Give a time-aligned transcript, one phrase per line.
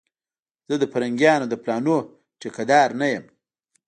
[0.69, 1.97] زه د پرنګيانو د پلانونو
[2.39, 3.25] ټيکه دار نه یم